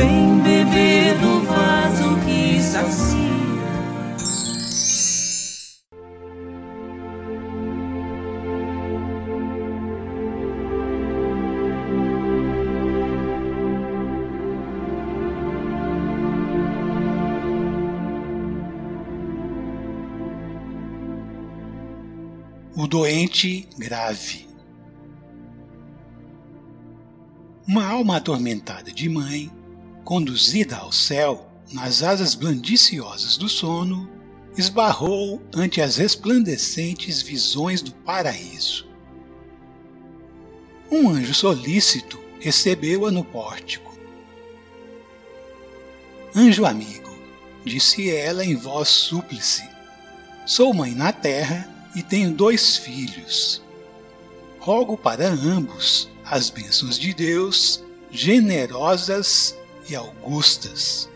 [0.00, 3.20] Vem beber do vaso que sacia.
[22.74, 24.48] O doente grave.
[27.68, 29.59] Uma alma atormentada de mãe,
[30.10, 34.10] conduzida ao céu nas asas blandiciosas do sono,
[34.56, 38.88] esbarrou ante as resplandecentes visões do paraíso.
[40.90, 43.96] Um anjo solícito recebeu-a no pórtico.
[46.34, 47.16] Anjo amigo,
[47.64, 49.62] disse ela em voz súplice,
[50.44, 53.62] sou mãe na terra e tenho dois filhos.
[54.58, 59.54] Rogo para ambos as bênçãos de Deus, generosas
[59.90, 61.08] e augustas.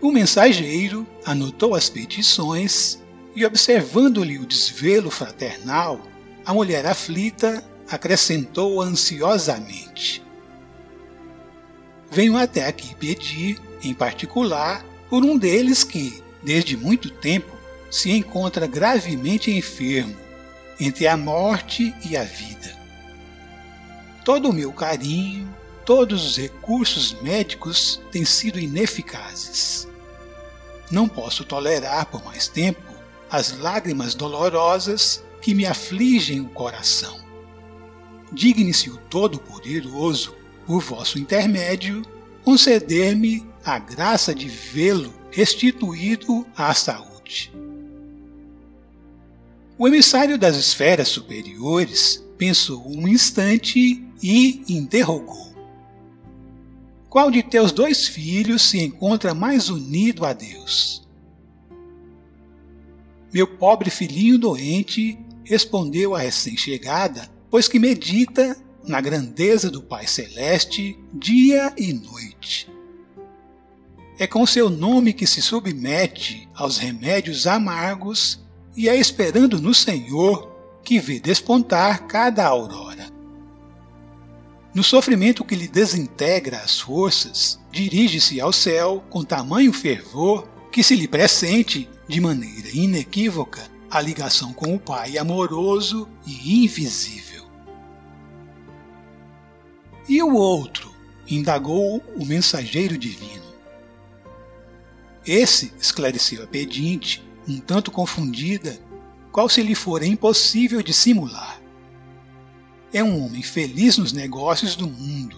[0.00, 2.98] O mensageiro anotou as petições
[3.34, 6.00] e, observando-lhe o desvelo fraternal,
[6.44, 10.22] a mulher aflita acrescentou ansiosamente:
[12.10, 17.56] Venho até aqui pedir, em particular, por um deles que, desde muito tempo,
[17.90, 20.16] se encontra gravemente enfermo,
[20.78, 22.76] entre a morte e a vida.
[24.24, 25.48] Todo o meu carinho,
[25.86, 29.88] todos os recursos médicos têm sido ineficazes.
[30.90, 32.82] Não posso tolerar por mais tempo
[33.30, 37.24] as lágrimas dolorosas que me afligem o coração.
[38.32, 40.34] Digne-se o Todo-Poderoso,
[40.66, 42.02] por vosso intermédio,
[42.44, 47.52] conceder-me a graça de vê-lo restituído à saúde.
[49.78, 55.55] O emissário das esferas superiores pensou um instante e interrogou:
[57.08, 61.06] Qual de teus dois filhos se encontra mais unido a Deus?
[63.32, 68.56] Meu pobre filhinho doente respondeu a recém-chegada, pois que medita
[68.86, 72.70] na grandeza do Pai Celeste dia e noite.
[74.18, 78.40] É com seu nome que se submete aos remédios amargos
[78.76, 80.50] e é esperando no Senhor
[80.82, 82.95] que vê despontar cada aurora.
[84.76, 90.94] No sofrimento que lhe desintegra as forças, dirige-se ao céu com tamanho fervor que se
[90.94, 97.46] lhe pressente, de maneira inequívoca, a ligação com o Pai amoroso e invisível.
[100.06, 100.94] E o outro?
[101.26, 103.46] indagou o mensageiro divino.
[105.26, 108.78] Esse, esclareceu a pedinte, um tanto confundida,
[109.32, 111.55] qual se lhe fora impossível de simular.
[112.96, 115.36] É um homem feliz nos negócios do mundo.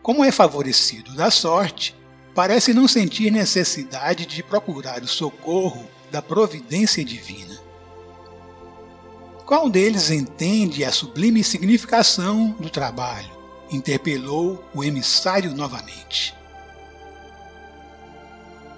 [0.00, 1.96] Como é favorecido da sorte,
[2.32, 7.58] parece não sentir necessidade de procurar o socorro da providência divina.
[9.44, 13.34] Qual deles entende a sublime significação do trabalho?
[13.68, 16.36] interpelou o emissário novamente.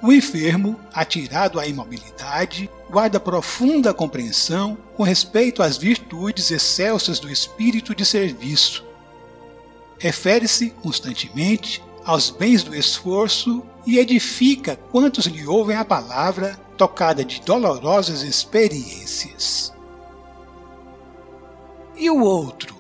[0.07, 7.93] O enfermo, atirado à imobilidade, guarda profunda compreensão com respeito às virtudes excelsas do espírito
[7.93, 8.85] de serviço.
[9.99, 17.41] Refere-se constantemente aos bens do esforço e edifica quantos lhe ouvem a palavra tocada de
[17.41, 19.75] dolorosas experiências.
[21.97, 22.76] E o outro?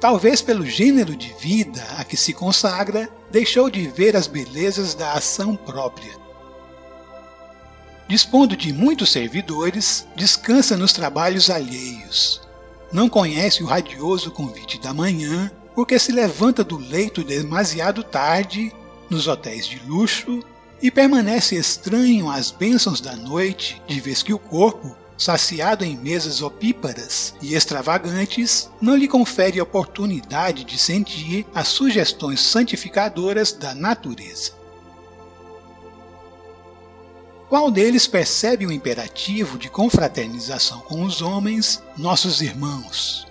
[0.00, 5.12] Talvez pelo gênero de vida a que se consagra, deixou de ver as belezas da
[5.12, 6.18] ação própria.
[8.08, 12.40] Dispondo de muitos servidores, descansa nos trabalhos alheios.
[12.90, 18.74] Não conhece o radioso convite da manhã, porque se levanta do leito demasiado tarde,
[19.08, 20.42] nos hotéis de luxo,
[20.82, 26.40] e permanece estranho às bênçãos da noite, de vez que o corpo, saciado em mesas
[26.40, 34.52] opíparas e extravagantes, não lhe confere oportunidade de sentir as sugestões santificadoras da natureza.
[37.50, 43.26] Qual deles percebe o imperativo de confraternização com os homens, nossos irmãos?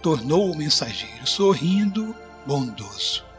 [0.00, 2.14] Tornou o mensageiro sorrindo,
[2.46, 3.31] bondoso.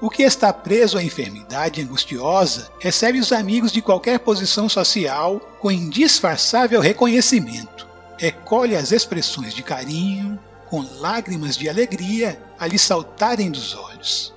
[0.00, 5.70] O que está preso à enfermidade angustiosa recebe os amigos de qualquer posição social com
[5.70, 7.86] indisfarçável reconhecimento.
[8.16, 10.38] Recolhe as expressões de carinho,
[10.70, 14.32] com lágrimas de alegria a lhe saltarem dos olhos.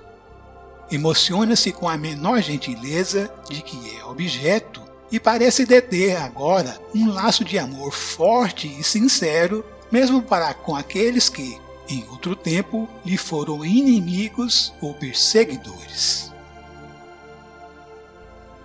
[0.92, 7.46] Emociona-se com a menor gentileza de que é objeto e parece deter agora um laço
[7.46, 11.58] de amor forte e sincero, mesmo para com aqueles que,
[11.94, 16.32] em outro tempo lhe foram inimigos ou perseguidores.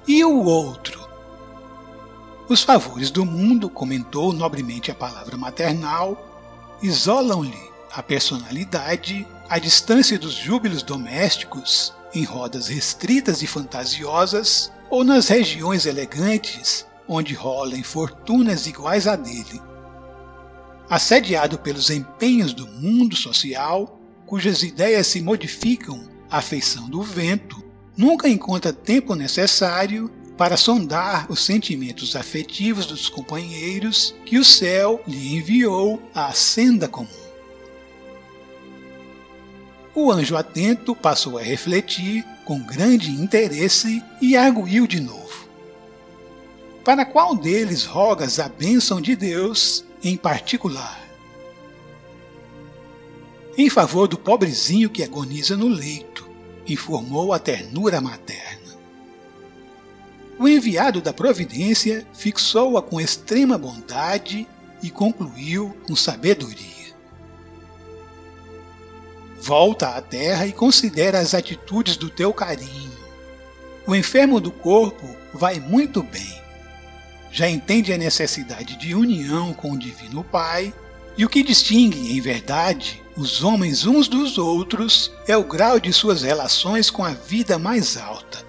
[0.07, 1.07] E o outro?
[2.49, 6.17] Os favores do mundo, comentou nobremente a palavra maternal,
[6.83, 15.29] isolam-lhe a personalidade à distância dos júbilos domésticos, em rodas restritas e fantasiosas, ou nas
[15.29, 19.61] regiões elegantes, onde rolam fortunas iguais a dele
[20.88, 27.62] assediado pelos empenhos do mundo social, cujas ideias se modificam à feição do vento,
[27.96, 35.37] nunca encontra tempo necessário para sondar os sentimentos afetivos dos companheiros que o céu lhe
[35.37, 37.08] enviou à senda comum.
[39.94, 45.49] O anjo atento passou a refletir com grande interesse e arguiu de novo.
[46.84, 51.00] Para qual deles rogas a bênção de Deus em particular.
[53.56, 56.29] Em favor do pobrezinho que agoniza no leito,
[56.67, 58.59] informou a ternura materna.
[60.39, 64.47] O enviado da providência fixou-a com extrema bondade
[64.81, 66.94] e concluiu com sabedoria.
[69.41, 72.93] Volta à terra e considera as atitudes do teu carinho.
[73.87, 76.48] O enfermo do corpo vai muito bem
[77.31, 80.73] já entende a necessidade de união com o Divino Pai,
[81.17, 85.93] e o que distingue, em verdade, os homens uns dos outros é o grau de
[85.93, 88.47] suas relações com a vida mais alta.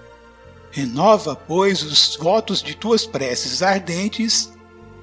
[0.71, 4.53] Renova, pois, os votos de tuas preces ardentes,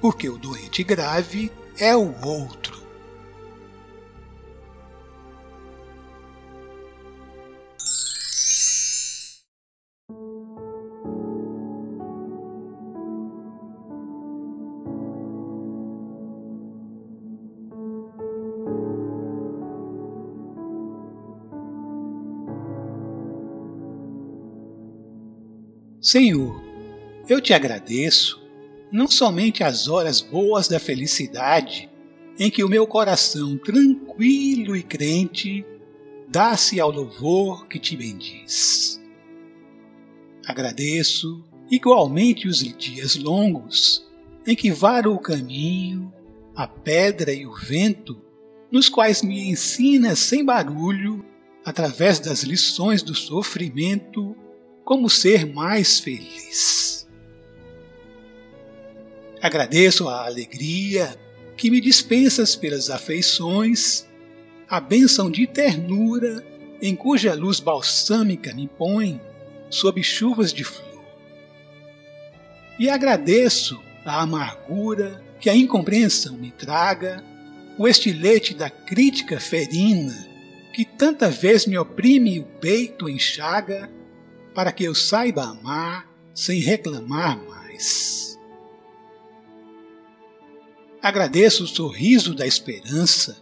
[0.00, 2.85] porque o doente grave é o outro.
[26.16, 26.64] Senhor,
[27.28, 28.42] eu te agradeço
[28.90, 31.90] não somente as horas boas da felicidade,
[32.38, 35.62] em que o meu coração tranquilo e crente
[36.26, 38.98] dá-se ao louvor que te bendiz.
[40.46, 44.08] Agradeço igualmente os dias longos
[44.46, 46.10] em que varo o caminho,
[46.54, 48.18] a pedra e o vento,
[48.72, 51.22] nos quais me ensinas sem barulho,
[51.62, 54.34] através das lições do sofrimento,
[54.86, 57.08] como ser mais feliz.
[59.42, 61.18] Agradeço a alegria
[61.56, 64.06] que me dispensas pelas afeições,
[64.68, 66.46] a bênção de ternura
[66.80, 69.20] em cuja luz balsâmica me põe
[69.68, 71.04] sob chuvas de flor.
[72.78, 77.24] E agradeço a amargura que a incompreensão me traga,
[77.76, 80.14] o estilete da crítica ferina
[80.72, 83.90] que tanta vez me oprime o peito enxaga,
[84.56, 88.38] para que eu saiba amar sem reclamar mais.
[91.02, 93.36] Agradeço o sorriso da esperança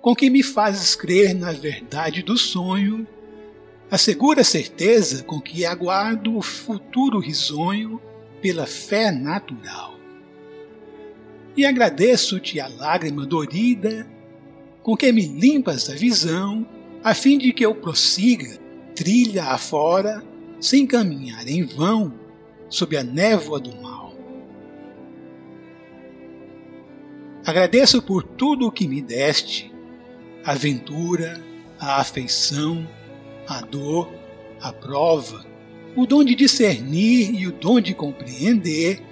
[0.00, 3.04] com que me fazes crer na verdade do sonho,
[3.90, 8.00] a segura certeza com que aguardo o futuro risonho
[8.40, 9.98] pela fé natural.
[11.56, 14.08] E agradeço-te a lágrima dorida
[14.84, 16.64] com que me limpas a visão,
[17.02, 18.56] a fim de que eu prossiga,
[18.94, 20.22] trilha afora,
[20.64, 22.10] sem caminhar em vão
[22.70, 24.14] sob a névoa do mal.
[27.44, 29.70] Agradeço por tudo o que me deste,
[30.42, 31.38] a ventura,
[31.78, 32.88] a afeição,
[33.46, 34.10] a dor,
[34.58, 35.44] a prova,
[35.94, 39.02] o dom de discernir e o dom de compreender,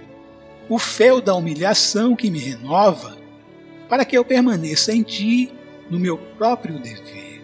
[0.71, 3.18] o fel da humilhação que me renova,
[3.90, 5.52] para que eu permaneça em ti
[5.90, 7.42] no meu próprio dever.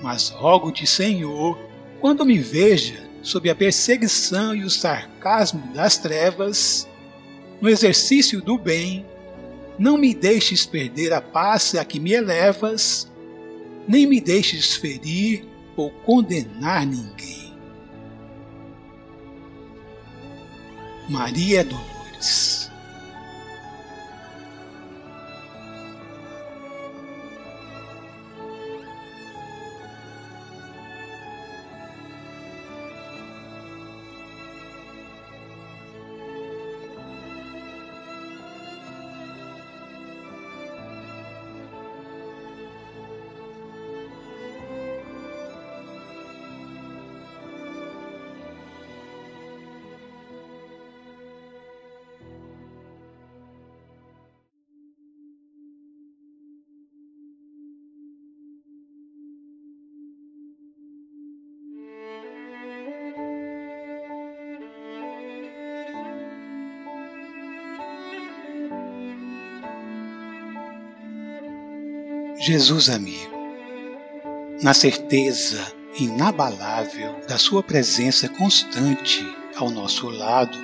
[0.00, 6.88] Mas rogo-te, Senhor, quando me veja sob a perseguição e o sarcasmo das trevas,
[7.60, 9.06] no exercício do bem,
[9.78, 13.10] não me deixes perder a paz a que me elevas,
[13.88, 15.44] nem me deixes ferir
[15.76, 17.54] ou condenar ninguém.
[21.08, 21.93] Maria Dolores.
[72.46, 73.32] Jesus amigo,
[74.60, 75.64] na certeza
[75.98, 79.24] inabalável da Sua presença constante
[79.56, 80.58] ao nosso lado,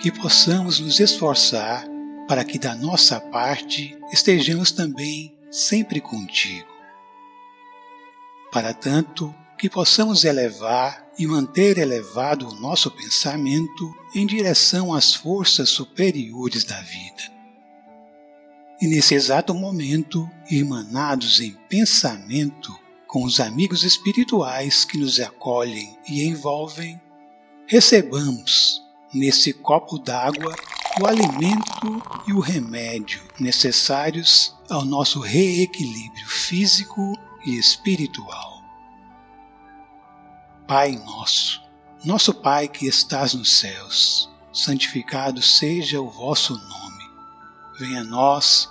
[0.00, 1.86] que possamos nos esforçar
[2.26, 6.66] para que da nossa parte estejamos também sempre contigo.
[8.50, 15.68] Para tanto, que possamos elevar e manter elevado o nosso pensamento em direção às forças
[15.68, 17.33] superiores da vida
[18.84, 26.22] e nesse exato momento, irmanados em pensamento com os amigos espirituais que nos acolhem e
[26.24, 27.00] envolvem,
[27.66, 30.54] recebamos nesse copo d'água
[31.00, 38.62] o alimento e o remédio necessários ao nosso reequilíbrio físico e espiritual.
[40.68, 41.62] Pai nosso,
[42.04, 46.84] nosso Pai que estás nos céus, santificado seja o vosso nome
[47.78, 48.70] venha a nós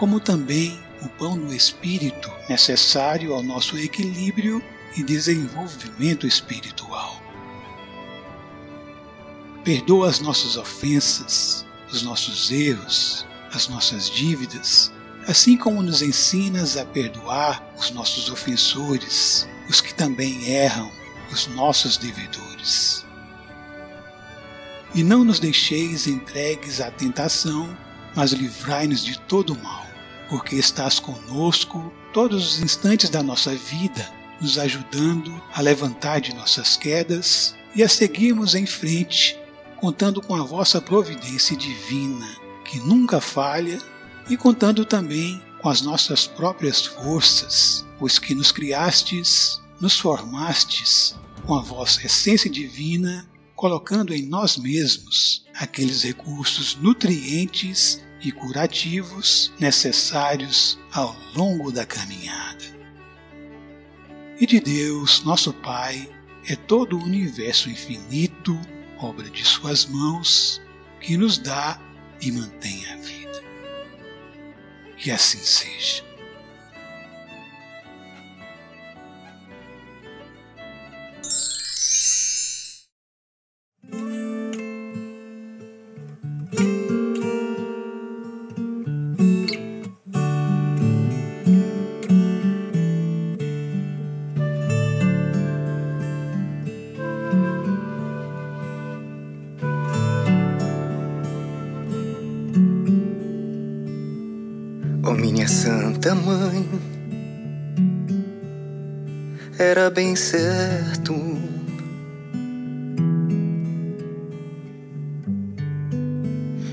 [0.00, 4.64] como também o pão do espírito necessário ao nosso equilíbrio
[4.96, 7.20] e desenvolvimento espiritual.
[9.62, 14.90] Perdoa as nossas ofensas, os nossos erros, as nossas dívidas,
[15.28, 20.90] assim como nos ensinas a perdoar os nossos ofensores, os que também erram,
[21.30, 23.04] os nossos devedores.
[24.94, 27.76] E não nos deixeis entregues à tentação,
[28.16, 29.89] mas livrai-nos de todo o mal,
[30.30, 34.08] porque estás conosco todos os instantes da nossa vida,
[34.40, 39.36] nos ajudando a levantar de nossas quedas e a seguirmos em frente,
[39.76, 42.28] contando com a vossa providência divina,
[42.64, 43.78] que nunca falha,
[44.28, 51.54] e contando também com as nossas próprias forças, pois que nos criastes, nos formastes com
[51.54, 53.28] a vossa essência divina
[53.60, 62.64] colocando em nós mesmos aqueles recursos nutrientes e curativos necessários ao longo da caminhada.
[64.38, 66.08] E de Deus, nosso Pai,
[66.48, 68.58] é todo o universo infinito,
[68.98, 70.60] obra de Suas mãos,
[71.00, 71.80] que nos dá
[72.20, 73.42] e mantém a vida.
[74.96, 76.09] Que assim seja.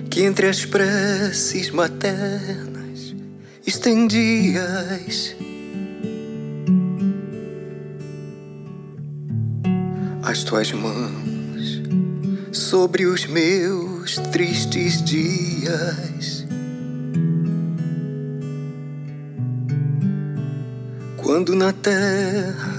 [0.10, 3.16] Que entre as preces maternas
[3.66, 5.36] estendias
[10.24, 11.84] as tuas mãos
[12.52, 16.46] sobre os meus tristes dias.
[21.16, 22.77] Quando na terra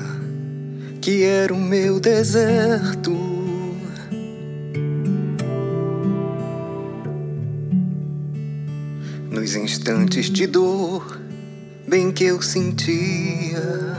[1.08, 3.16] que era o meu deserto,
[9.30, 11.18] nos instantes de dor,
[11.86, 13.96] bem que eu sentia.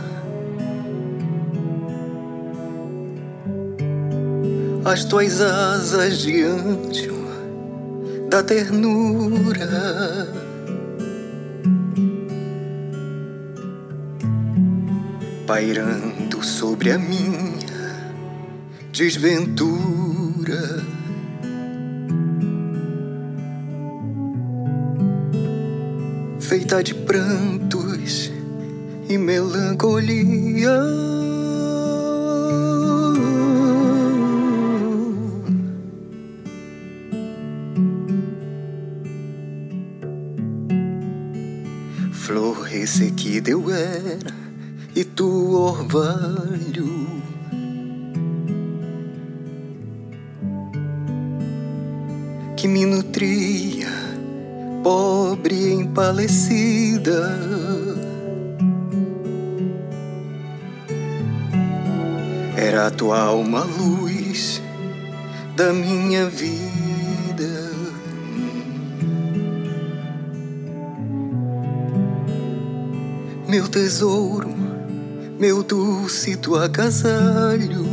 [4.86, 7.26] As tuas asas de anjo
[8.30, 9.68] da ternura.
[15.48, 16.09] Pairando
[16.44, 17.54] sobre a minha
[18.92, 20.84] desventura.
[26.40, 28.32] Feita de prantos
[29.08, 31.19] e melancolia.
[45.90, 47.10] Tu orvalho.
[52.56, 53.90] Que me nutria,
[54.84, 57.40] pobre e empalecida.
[62.56, 64.62] Era a tua alma luz
[65.56, 66.90] da minha vida.
[73.50, 74.49] meu tesouro,
[75.40, 77.88] meu doce do agasalho.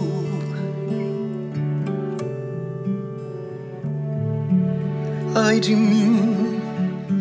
[5.33, 6.61] Ai de mim,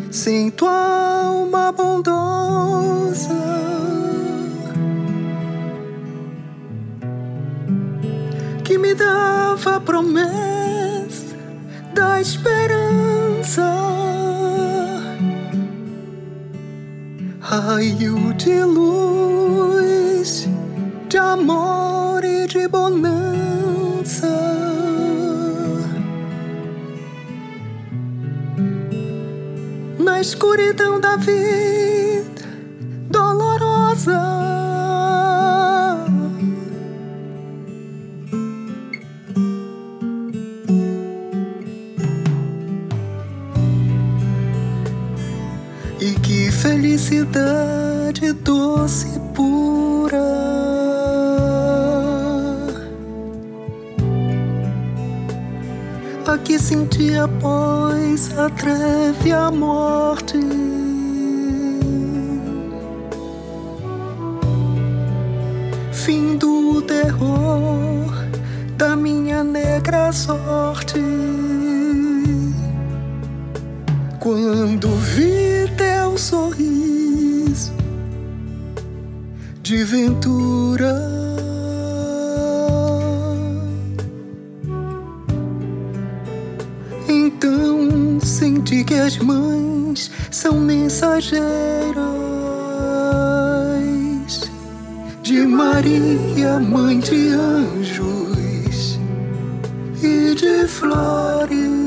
[0.10, 3.30] sem tua alma bondosa.
[8.64, 11.36] Que me dava a promessa
[11.94, 13.86] da esperança.
[17.46, 19.05] raio de luz,
[21.46, 24.28] amor e de bonança.
[30.00, 32.42] Na escuridão da vida
[33.12, 34.35] dolorosa.
[56.66, 60.40] Senti após a treve a morte.
[65.92, 68.12] Fim do terror
[68.78, 71.00] da minha negra sorte.
[74.20, 77.74] Quando vi teu sorriso
[79.62, 81.15] de ventura,
[88.66, 91.46] senti que as mães são mensageiras.
[95.22, 99.00] De Maria, mãe de anjos
[100.02, 101.86] e de flores.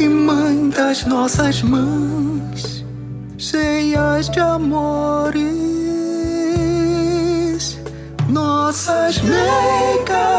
[0.00, 2.84] e mãe das nossas mães,
[3.38, 5.38] cheias de amores,
[8.28, 10.31] nossas meigas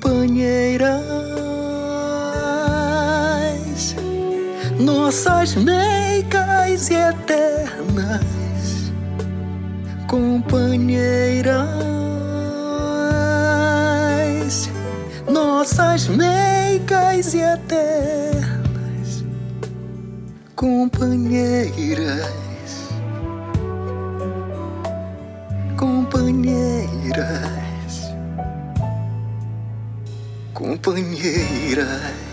[0.00, 0.96] companheiras,
[4.78, 8.92] nossas meigas e eternas
[10.08, 11.90] companheiras
[15.30, 18.60] nossas meigas e eternas
[20.56, 22.26] companheiras,
[25.76, 27.49] companheiras,
[30.82, 32.29] companheiras.